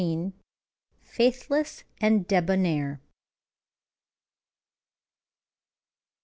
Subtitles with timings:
[1.03, 2.99] "FAITHLESS AND DEBONAIR."